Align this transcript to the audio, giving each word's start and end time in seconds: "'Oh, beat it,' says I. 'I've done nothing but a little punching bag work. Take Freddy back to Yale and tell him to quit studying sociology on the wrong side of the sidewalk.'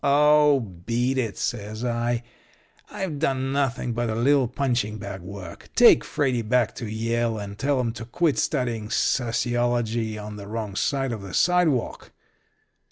"'Oh, 0.03 0.61
beat 0.61 1.19
it,' 1.19 1.37
says 1.37 1.85
I. 1.85 2.23
'I've 2.89 3.19
done 3.19 3.51
nothing 3.51 3.93
but 3.93 4.09
a 4.09 4.15
little 4.15 4.47
punching 4.47 4.97
bag 4.97 5.21
work. 5.21 5.69
Take 5.75 6.03
Freddy 6.03 6.41
back 6.41 6.73
to 6.77 6.87
Yale 6.87 7.37
and 7.37 7.55
tell 7.55 7.79
him 7.79 7.91
to 7.91 8.05
quit 8.05 8.39
studying 8.39 8.89
sociology 8.89 10.17
on 10.17 10.37
the 10.37 10.47
wrong 10.47 10.75
side 10.75 11.11
of 11.11 11.21
the 11.21 11.35
sidewalk.' 11.35 12.11